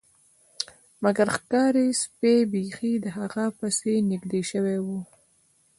[1.03, 4.99] مګر ښکاري سپي بیخي د هغه په پسې نږدې شوي وو